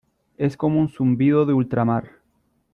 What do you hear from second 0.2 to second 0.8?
es como